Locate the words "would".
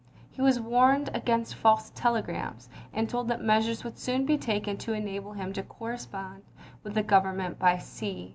3.83-3.99